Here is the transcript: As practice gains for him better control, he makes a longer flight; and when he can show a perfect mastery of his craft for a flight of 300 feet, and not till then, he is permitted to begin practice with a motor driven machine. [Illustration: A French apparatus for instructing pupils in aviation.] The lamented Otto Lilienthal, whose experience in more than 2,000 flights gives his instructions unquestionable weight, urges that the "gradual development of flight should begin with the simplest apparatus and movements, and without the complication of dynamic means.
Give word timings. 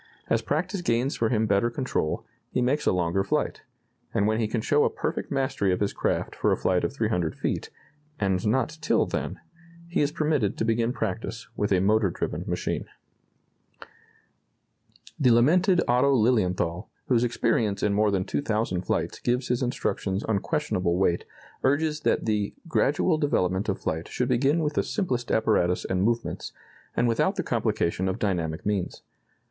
As 0.31 0.41
practice 0.41 0.81
gains 0.81 1.15
for 1.15 1.29
him 1.29 1.45
better 1.45 1.69
control, 1.69 2.25
he 2.49 2.59
makes 2.59 2.87
a 2.87 2.91
longer 2.91 3.23
flight; 3.23 3.61
and 4.15 4.25
when 4.25 4.39
he 4.39 4.47
can 4.47 4.59
show 4.61 4.83
a 4.83 4.89
perfect 4.89 5.29
mastery 5.29 5.71
of 5.71 5.79
his 5.79 5.93
craft 5.93 6.35
for 6.35 6.51
a 6.51 6.57
flight 6.57 6.83
of 6.83 6.91
300 6.91 7.35
feet, 7.35 7.69
and 8.19 8.47
not 8.47 8.79
till 8.81 9.05
then, 9.05 9.39
he 9.87 10.01
is 10.01 10.11
permitted 10.11 10.57
to 10.57 10.65
begin 10.65 10.91
practice 10.91 11.49
with 11.55 11.71
a 11.71 11.79
motor 11.81 12.09
driven 12.09 12.43
machine. 12.47 12.85
[Illustration: 15.19 15.19
A 15.19 15.21
French 15.21 15.21
apparatus 15.21 15.21
for 15.21 15.21
instructing 15.21 15.21
pupils 15.21 15.21
in 15.21 15.21
aviation.] 15.21 15.21
The 15.21 15.35
lamented 15.35 15.81
Otto 15.87 16.13
Lilienthal, 16.15 16.89
whose 17.07 17.23
experience 17.23 17.83
in 17.83 17.93
more 17.93 18.09
than 18.09 18.25
2,000 18.25 18.81
flights 18.81 19.19
gives 19.19 19.47
his 19.49 19.61
instructions 19.61 20.25
unquestionable 20.27 20.97
weight, 20.97 21.25
urges 21.63 21.99
that 21.99 22.25
the 22.25 22.55
"gradual 22.67 23.19
development 23.19 23.69
of 23.69 23.79
flight 23.79 24.07
should 24.07 24.29
begin 24.29 24.63
with 24.63 24.73
the 24.73 24.81
simplest 24.81 25.31
apparatus 25.31 25.85
and 25.85 26.01
movements, 26.01 26.53
and 26.97 27.07
without 27.07 27.35
the 27.35 27.43
complication 27.43 28.09
of 28.09 28.17
dynamic 28.17 28.65
means. 28.65 29.03